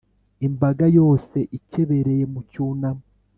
imbaga 0.47 0.85
yose 0.97 1.37
ikibereye 1.57 2.23
mu 2.31 2.41
cyunamo, 2.51 3.03